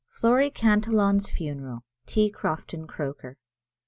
[0.19, 1.83] ]FLORY CANTILLON'S FUNERAL.
[2.07, 2.31] T.
[2.31, 3.37] CROFTON CROKER.